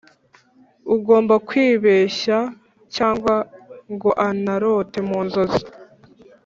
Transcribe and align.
ugomba 0.95 1.35
kwibeshya 1.47 2.37
cyangwa 2.95 3.35
ngo 3.93 4.09
anarote 4.27 4.99
mu 5.07 5.19
nzozi 5.25 5.63